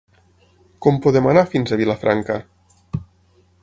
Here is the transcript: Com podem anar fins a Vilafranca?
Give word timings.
Com 0.85 0.97
podem 1.07 1.29
anar 1.33 1.45
fins 1.53 1.77
a 1.77 1.81
Vilafranca? 1.85 2.43